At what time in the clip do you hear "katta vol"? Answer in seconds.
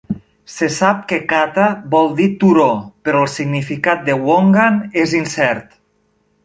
1.33-2.09